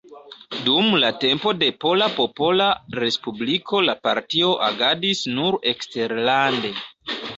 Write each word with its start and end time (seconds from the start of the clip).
Dum 0.67 0.87
la 1.01 1.11
tempo 1.23 1.51
de 1.57 1.67
Pola 1.85 2.07
Popola 2.15 2.69
Respubliko 3.03 3.83
la 3.91 3.95
partio 4.09 4.49
agadis 4.69 5.23
nur 5.37 5.63
eksterlande. 5.75 6.75